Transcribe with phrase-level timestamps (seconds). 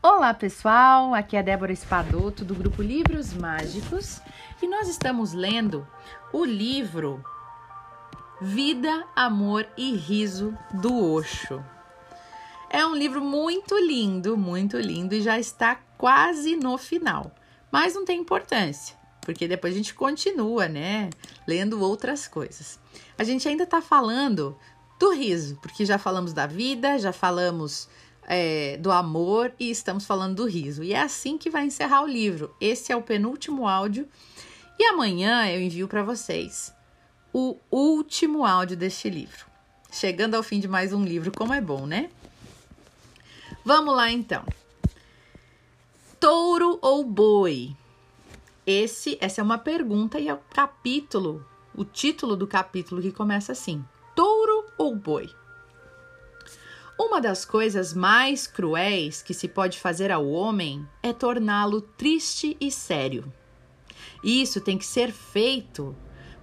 [0.00, 4.20] Olá pessoal, aqui é Débora Espadoto do grupo Livros Mágicos
[4.62, 5.84] e nós estamos lendo
[6.32, 7.20] o livro
[8.40, 11.64] Vida, Amor e Riso do Osho.
[12.70, 17.34] É um livro muito lindo, muito lindo e já está quase no final,
[17.68, 21.10] mas não tem importância, porque depois a gente continua, né,
[21.44, 22.78] lendo outras coisas.
[23.18, 24.56] A gente ainda está falando
[25.00, 27.88] do riso, porque já falamos da vida, já falamos
[28.30, 30.84] é, do amor e estamos falando do riso.
[30.84, 32.54] E é assim que vai encerrar o livro.
[32.60, 34.06] Esse é o penúltimo áudio.
[34.78, 36.72] E amanhã eu envio para vocês
[37.32, 39.46] o último áudio deste livro.
[39.90, 42.10] Chegando ao fim de mais um livro, como é bom, né?
[43.64, 44.44] Vamos lá então.
[46.20, 47.74] Touro ou boi?
[48.66, 53.52] Esse, essa é uma pergunta e é o capítulo, o título do capítulo que começa
[53.52, 53.82] assim:
[54.14, 55.30] Touro ou boi?
[57.00, 62.72] Uma das coisas mais cruéis que se pode fazer ao homem é torná-lo triste e
[62.72, 63.32] sério.
[64.22, 65.94] Isso tem que ser feito,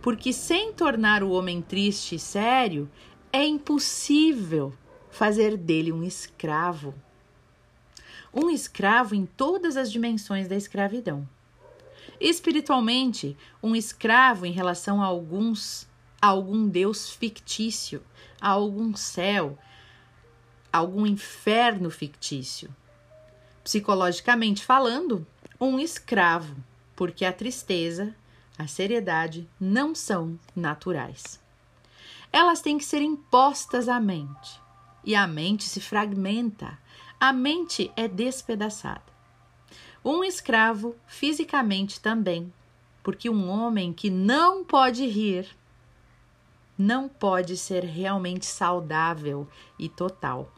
[0.02, 2.90] porque sem tornar o homem triste e sério,
[3.34, 4.74] é impossível
[5.12, 6.96] fazer dele um escravo.
[8.34, 11.28] Um escravo em todas as dimensões da escravidão.
[12.18, 15.86] Espiritualmente, um escravo em relação a alguns
[16.22, 18.02] a algum deus fictício,
[18.42, 19.60] a algum céu,
[20.76, 22.70] algum inferno fictício.
[23.64, 25.26] Psicologicamente falando,
[25.60, 26.56] um escravo,
[26.96, 28.14] porque a tristeza,
[28.58, 31.40] a seriedade não são naturais.
[32.32, 34.62] Elas têm que ser impostas à mente.
[35.04, 36.78] E a mente se fragmenta,
[37.20, 39.04] a mente é despedaçada.
[40.04, 42.52] Um escravo fisicamente também,
[43.02, 45.48] porque um homem que não pode rir
[46.78, 49.48] não pode ser realmente saudável
[49.80, 50.52] e total.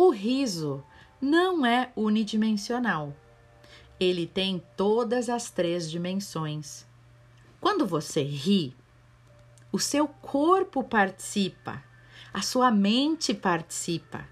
[0.00, 0.84] O riso
[1.20, 3.16] não é unidimensional.
[3.98, 6.86] Ele tem todas as três dimensões.
[7.60, 8.76] Quando você ri,
[9.72, 11.82] o seu corpo participa,
[12.32, 14.24] a sua mente participa,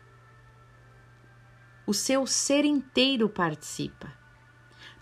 [1.84, 4.12] o seu ser inteiro participa.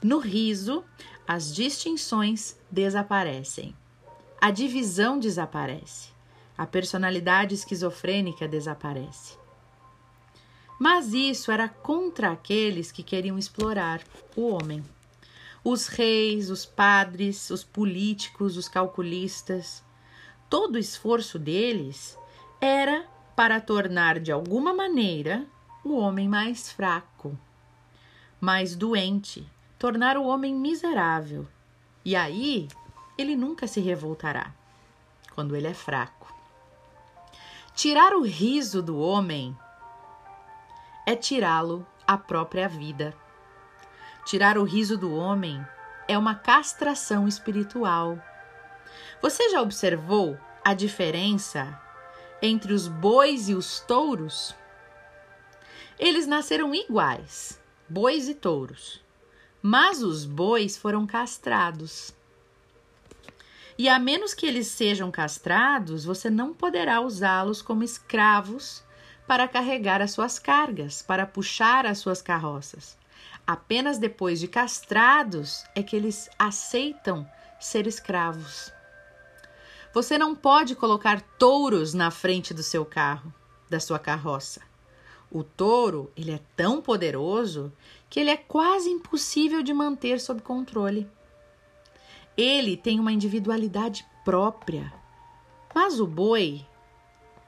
[0.03, 0.83] No riso,
[1.29, 3.77] as distinções desaparecem,
[4.41, 6.09] a divisão desaparece,
[6.57, 9.44] a personalidade esquizofrênica desaparece.
[10.85, 14.03] Mas isso era contra aqueles que queriam explorar
[14.37, 14.85] o homem.
[15.65, 19.83] Os reis, os padres, os políticos, os calculistas,
[20.51, 22.19] todo o esforço deles
[22.61, 25.47] era para tornar de alguma maneira
[25.83, 27.35] o homem mais fraco,
[28.39, 31.49] mais doente, tornar o homem miserável.
[32.05, 32.69] E aí
[33.17, 34.53] ele nunca se revoltará
[35.35, 36.31] quando ele é fraco.
[37.75, 39.57] Tirar o riso do homem
[41.07, 43.15] é tirá-lo à própria vida.
[44.25, 45.65] Tirar o riso do homem
[46.09, 48.19] é uma castração espiritual.
[49.21, 51.79] Você já observou a diferença
[52.41, 54.55] entre os bois e os touros?
[55.99, 59.03] Eles nasceram iguais, bois e touros,
[59.63, 62.15] mas os bois foram castrados.
[63.77, 68.85] E a menos que eles sejam castrados, você não poderá usá-los como escravos
[69.27, 72.97] para carregar as suas cargas, para puxar as suas carroças.
[73.47, 77.29] Apenas depois de castrados é que eles aceitam
[77.61, 78.73] ser escravos.
[79.93, 83.33] Você não pode colocar touros na frente do seu carro,
[83.71, 84.61] da sua carroça.
[85.31, 87.73] O touro, ele é tão poderoso
[88.09, 91.09] que ele é quase impossível de manter sob controle.
[92.37, 94.93] Ele tem uma individualidade própria.
[95.75, 96.65] Mas o boi,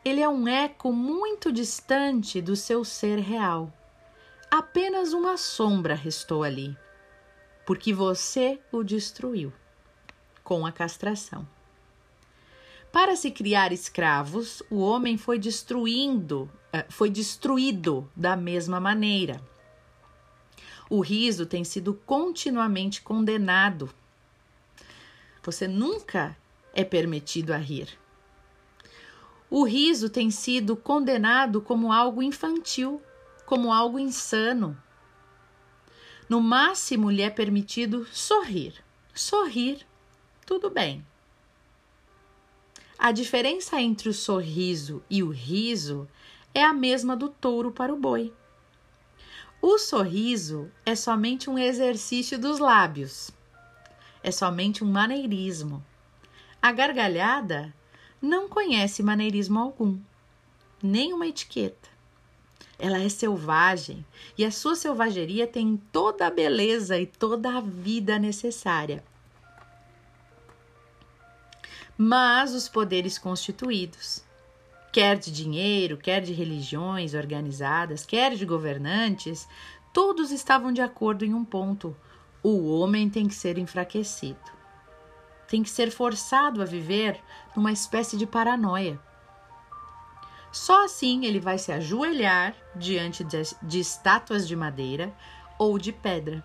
[0.09, 3.73] ele é um eco muito distante do seu ser real.
[4.49, 6.77] Apenas uma sombra restou ali,
[7.67, 9.53] porque você o destruiu
[10.45, 11.45] com a castração.
[12.93, 19.43] Para se criar escravos, o homem foi destruindo, eh, foi destruído da mesma maneira.
[20.89, 23.93] O riso tem sido continuamente condenado.
[25.43, 26.37] Você nunca
[26.73, 27.99] é permitido a rir.
[29.49, 33.01] O riso tem sido condenado como algo infantil,
[33.45, 34.77] como algo insano.
[36.29, 38.75] No máximo lhe é permitido sorrir.
[39.15, 39.87] Sorrir,
[40.45, 41.07] tudo bem.
[42.99, 46.09] A diferença entre o sorriso e o riso
[46.53, 48.33] é a mesma do touro para o boi.
[49.63, 53.31] O sorriso é somente um exercício dos lábios,
[54.23, 55.85] é somente um maneirismo.
[56.61, 57.75] A gargalhada
[58.21, 59.99] não conhece maneirismo algum,
[60.83, 61.89] nem uma etiqueta.
[62.79, 64.05] ela é selvagem
[64.37, 69.03] e a sua selvageria tem toda a beleza e toda a vida necessária.
[71.97, 74.23] Mas os poderes constituídos,
[74.93, 79.49] quer de dinheiro, quer de religiões organizadas, quer de governantes,
[79.95, 81.97] todos estavam de acordo em um ponto:
[82.43, 84.56] o homem tem que ser enfraquecido.
[85.49, 87.21] Tem que ser forçado a viver
[87.55, 88.99] numa espécie de paranoia.
[90.51, 95.15] Só assim ele vai se ajoelhar diante de, de estátuas de madeira
[95.59, 96.43] ou de pedra.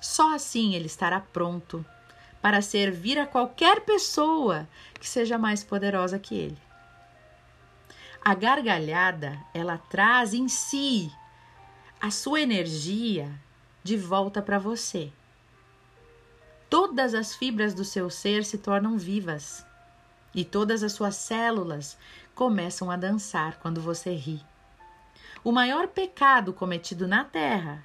[0.00, 1.84] Só assim ele estará pronto
[2.42, 4.68] para servir a qualquer pessoa
[4.98, 6.58] que seja mais poderosa que ele.
[8.20, 11.10] A gargalhada, ela traz em si
[12.00, 13.30] a sua energia
[13.82, 15.12] de volta para você.
[16.70, 19.66] Todas as fibras do seu ser se tornam vivas
[20.34, 21.96] e todas as suas células
[22.34, 24.40] começam a dançar quando você ri.
[25.42, 27.82] O maior pecado cometido na Terra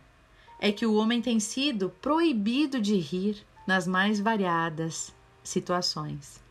[0.59, 5.13] é que o homem tem sido proibido de rir nas mais variadas
[5.44, 6.44] situações.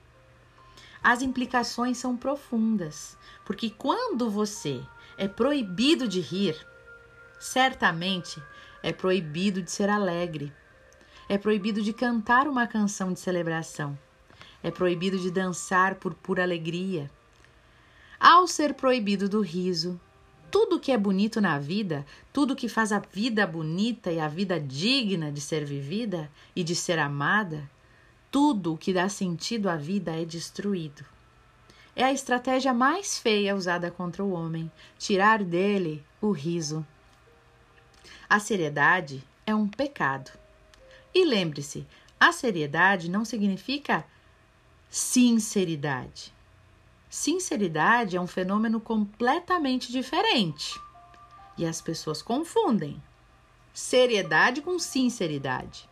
[1.03, 4.81] As implicações são profundas, porque quando você
[5.19, 6.57] é proibido de rir,
[7.39, 8.41] certamente
[8.83, 10.53] é proibido de ser alegre,
[11.29, 13.99] é proibido de cantar uma canção de celebração,
[14.63, 17.11] é proibido de dançar por pura alegria
[18.23, 20.01] ao ser proibido do riso.
[20.49, 24.61] Tudo que é bonito na vida, tudo que faz a vida bonita e a vida
[24.61, 27.69] digna de ser vivida e de ser amada,
[28.31, 31.05] tudo o que dá sentido à vida é destruído.
[31.97, 36.87] É a estratégia mais feia usada contra o homem, tirar dele o riso.
[38.31, 40.31] A seriedade é um pecado.
[41.15, 41.87] E lembre-se,
[42.19, 44.05] a seriedade não significa
[44.89, 46.33] sinceridade.
[47.11, 50.81] Sinceridade é um fenômeno completamente diferente.
[51.59, 53.03] E as pessoas confundem
[53.73, 55.89] seriedade com sinceridade.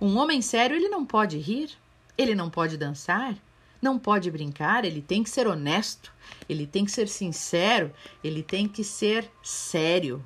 [0.00, 1.70] Um homem sério, ele não pode rir,
[2.16, 3.36] ele não pode dançar,
[3.80, 6.12] não pode brincar, ele tem que ser honesto,
[6.48, 10.24] ele tem que ser sincero, ele tem que ser sério.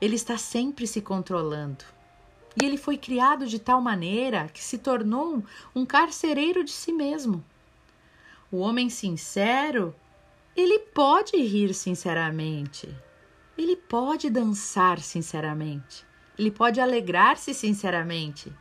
[0.00, 1.84] Ele está sempre se controlando.
[2.60, 5.42] E ele foi criado de tal maneira que se tornou
[5.74, 7.44] um carcereiro de si mesmo.
[8.50, 9.94] O homem sincero,
[10.56, 12.88] ele pode rir sinceramente.
[13.58, 16.06] Ele pode dançar sinceramente.
[16.38, 18.52] Ele pode alegrar-se sinceramente.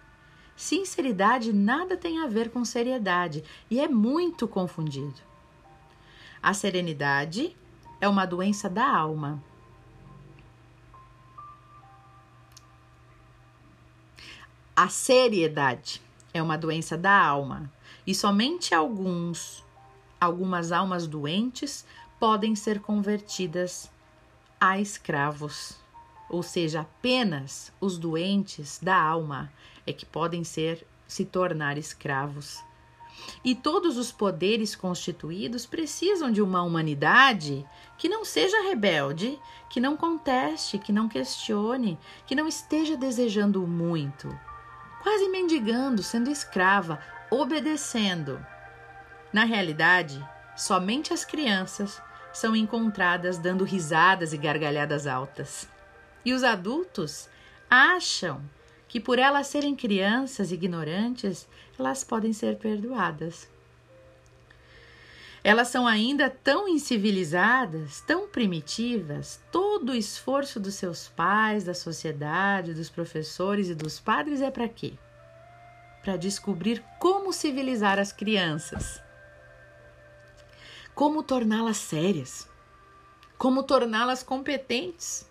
[0.55, 5.19] Sinceridade nada tem a ver com seriedade e é muito confundido.
[6.41, 7.55] A serenidade
[7.99, 9.43] é uma doença da alma.
[14.75, 16.01] A seriedade
[16.33, 17.71] é uma doença da alma
[18.07, 19.63] e somente alguns
[20.19, 21.85] algumas almas doentes
[22.19, 23.87] podem ser convertidas
[24.59, 25.77] a escravos.
[26.27, 29.53] Ou seja, apenas os doentes da alma
[29.85, 32.63] é que podem ser se tornar escravos.
[33.45, 37.63] E todos os poderes constituídos precisam de uma humanidade
[37.95, 39.37] que não seja rebelde,
[39.69, 44.35] que não conteste, que não questione, que não esteja desejando muito,
[45.03, 48.43] quase mendigando, sendo escrava, obedecendo
[49.33, 50.23] na realidade,
[50.55, 52.01] somente as crianças
[52.31, 55.67] são encontradas dando risadas e gargalhadas altas.
[56.23, 57.27] E os adultos
[57.69, 58.41] acham
[58.87, 63.49] que, por elas serem crianças ignorantes, elas podem ser perdoadas.
[65.43, 72.73] Elas são ainda tão incivilizadas, tão primitivas, todo o esforço dos seus pais, da sociedade,
[72.73, 74.93] dos professores e dos padres é para quê?
[76.01, 79.03] Para descobrir como civilizar as crianças
[80.95, 82.47] como torná-las sérias,
[83.37, 85.27] como torná-las competentes,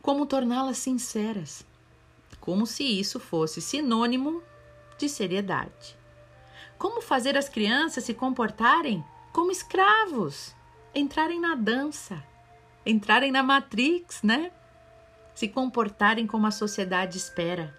[0.00, 1.66] como torná-las sinceras,
[2.40, 4.42] como se isso fosse sinônimo
[4.96, 5.98] de seriedade.
[6.78, 10.54] Como fazer as crianças se comportarem como escravos,
[10.94, 12.22] entrarem na dança,
[12.84, 14.50] entrarem na Matrix, né?
[15.34, 17.74] Se comportarem como a sociedade espera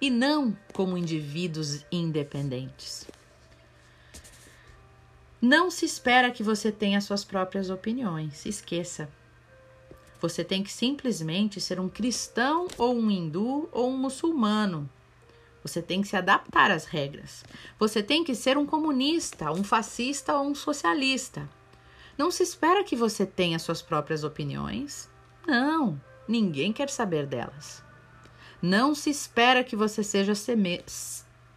[0.00, 3.06] e não como indivíduos independentes.
[5.40, 9.08] Não se espera que você tenha suas próprias opiniões, esqueça.
[10.20, 14.88] Você tem que simplesmente ser um cristão ou um hindu ou um muçulmano.
[15.64, 17.42] Você tem que se adaptar às regras.
[17.78, 21.48] Você tem que ser um comunista, um fascista ou um socialista.
[22.18, 25.10] Não se espera que você tenha suas próprias opiniões.
[25.46, 27.82] Não, ninguém quer saber delas.
[28.60, 30.34] Não se espera que você seja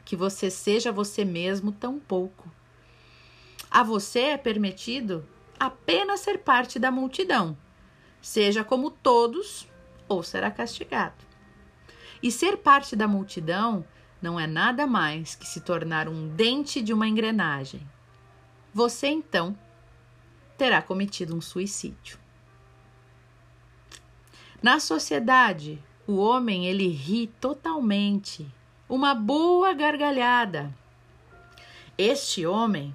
[0.06, 2.50] que você seja você mesmo tão pouco.
[3.70, 5.28] A você é permitido
[5.60, 7.58] apenas ser parte da multidão,
[8.22, 9.68] seja como todos
[10.08, 11.28] ou será castigado.
[12.24, 13.86] E ser parte da multidão
[14.28, 17.80] não é nada mais que se tornar um dente de uma engrenagem.
[18.74, 19.58] Você então
[20.58, 22.20] terá cometido um suicídio.
[24.62, 28.46] Na sociedade, o homem ele ri totalmente,
[28.90, 30.76] uma boa gargalhada.
[31.98, 32.94] Este homem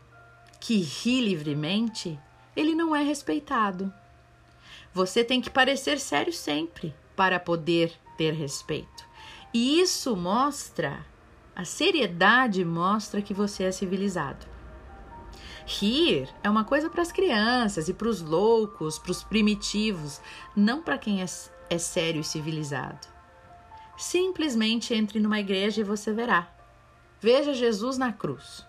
[0.61, 2.21] que ri livremente,
[2.55, 3.91] ele não é respeitado.
[4.93, 9.09] Você tem que parecer sério sempre para poder ter respeito.
[9.55, 11.07] E isso mostra,
[11.55, 14.47] a seriedade mostra que você é civilizado.
[15.67, 20.21] Rir é uma coisa para as crianças e para os loucos, para os primitivos,
[20.57, 21.27] não para quem é,
[21.71, 23.07] é sério e civilizado.
[23.97, 26.51] Simplesmente entre numa igreja e você verá.
[27.21, 28.67] Veja Jesus na cruz.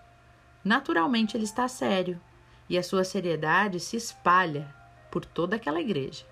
[0.62, 2.20] Naturalmente ele está sério
[2.68, 4.72] e a sua seriedade se espalha
[5.10, 6.24] por toda aquela igreja.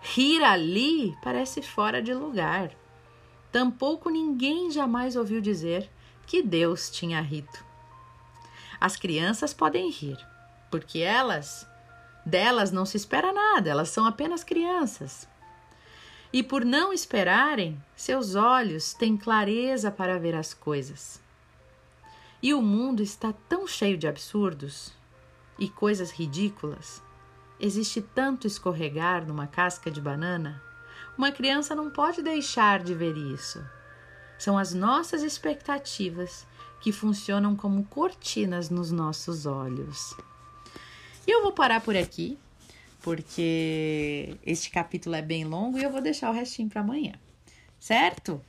[0.00, 2.70] Rir ali parece fora de lugar.
[3.54, 5.88] Tampouco ninguém jamais ouviu dizer
[6.26, 7.56] que Deus tinha rido.
[8.80, 10.18] As crianças podem rir,
[10.72, 11.64] porque elas,
[12.26, 15.28] delas não se espera nada, elas são apenas crianças.
[16.32, 21.22] E por não esperarem, seus olhos têm clareza para ver as coisas.
[22.42, 24.92] E o mundo está tão cheio de absurdos
[25.60, 27.00] e coisas ridículas.
[27.60, 30.60] Existe tanto escorregar numa casca de banana.
[31.16, 33.64] Uma criança não pode deixar de ver isso.
[34.38, 36.46] São as nossas expectativas
[36.80, 40.14] que funcionam como cortinas nos nossos olhos.
[41.26, 42.38] E eu vou parar por aqui,
[43.00, 47.14] porque este capítulo é bem longo e eu vou deixar o restinho para amanhã,
[47.78, 48.42] certo?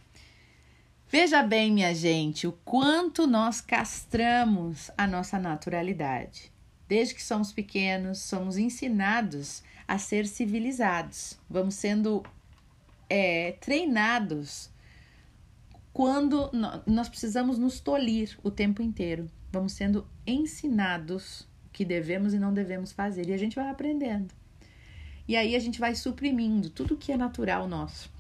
[1.07, 6.51] Veja bem, minha gente, o quanto nós castramos a nossa naturalidade.
[6.87, 11.39] Desde que somos pequenos, somos ensinados a ser civilizados.
[11.49, 12.23] Vamos sendo
[13.09, 14.69] é, treinados
[15.93, 16.51] quando
[16.85, 19.29] nós precisamos nos tolir o tempo inteiro.
[19.51, 23.29] Vamos sendo ensinados o que devemos e não devemos fazer.
[23.29, 24.33] E a gente vai aprendendo.
[25.27, 28.11] E aí a gente vai suprimindo tudo que é natural nosso.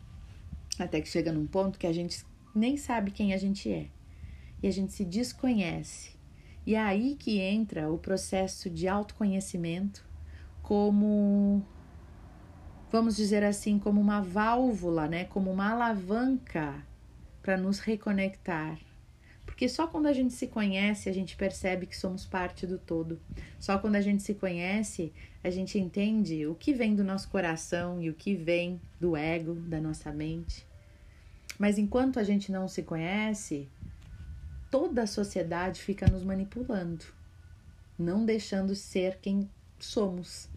[0.79, 2.23] Até que chega num ponto que a gente
[2.55, 3.87] nem sabe quem a gente é.
[4.63, 6.15] E a gente se desconhece.
[6.65, 10.03] E é aí que entra o processo de autoconhecimento
[10.63, 11.63] como
[12.91, 16.83] vamos dizer assim, como uma válvula, né, como uma alavanca
[17.41, 18.79] para nos reconectar.
[19.45, 23.19] Porque só quando a gente se conhece, a gente percebe que somos parte do todo.
[23.59, 25.13] Só quando a gente se conhece,
[25.43, 29.53] a gente entende o que vem do nosso coração e o que vem do ego,
[29.53, 30.65] da nossa mente.
[31.57, 33.69] Mas enquanto a gente não se conhece,
[34.69, 37.05] toda a sociedade fica nos manipulando,
[37.97, 39.49] não deixando ser quem
[39.79, 40.49] somos.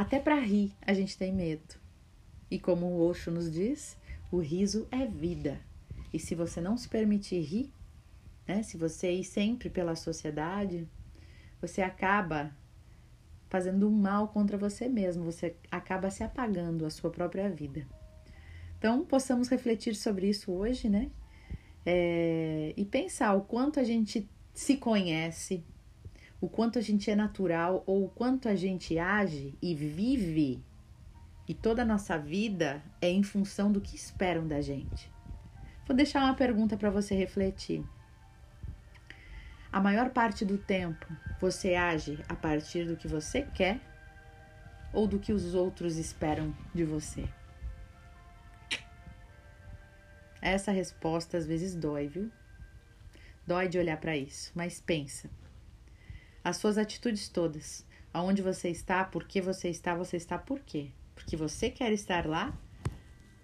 [0.00, 1.74] Até para rir a gente tem medo.
[2.50, 3.98] E como o Osho nos diz,
[4.32, 5.60] o riso é vida.
[6.12, 7.72] E se você não se permitir rir,
[8.48, 10.88] né, se você ir sempre pela sociedade,
[11.60, 12.56] você acaba
[13.48, 17.86] fazendo um mal contra você mesmo, você acaba se apagando a sua própria vida.
[18.78, 21.10] Então, possamos refletir sobre isso hoje, né?
[21.84, 25.64] é, e pensar o quanto a gente se conhece,
[26.40, 30.62] o quanto a gente é natural ou o quanto a gente age e vive
[31.46, 35.10] e toda a nossa vida é em função do que esperam da gente.
[35.86, 37.84] Vou deixar uma pergunta para você refletir.
[39.72, 41.06] A maior parte do tempo
[41.40, 43.80] você age a partir do que você quer
[44.92, 47.28] ou do que os outros esperam de você?
[50.40, 52.30] Essa resposta às vezes dói, viu?
[53.46, 55.28] Dói de olhar para isso, mas pensa.
[56.42, 60.88] As suas atitudes todas, aonde você está, por que você está, você está por quê?
[61.14, 62.52] Porque você quer estar lá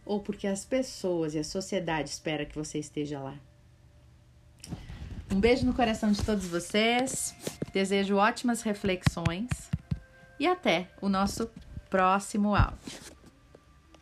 [0.05, 3.35] ou porque as pessoas e a sociedade espera que você esteja lá?
[5.31, 7.35] Um beijo no coração de todos vocês.
[7.73, 9.51] Desejo ótimas reflexões
[10.39, 11.51] e até o nosso
[11.91, 13.16] próximo áudio.